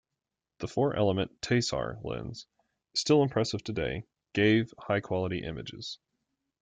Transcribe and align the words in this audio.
The 0.57 0.67
four-element 0.67 1.41
Tessar 1.43 1.99
lens, 2.03 2.47
still 2.95 3.21
impressive 3.21 3.63
today, 3.63 4.05
gave 4.33 4.73
high-quality 4.79 5.43
images. 5.43 5.99